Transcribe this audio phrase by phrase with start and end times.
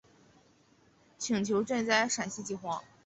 [1.19, 2.81] 请求赈灾陕西饥荒。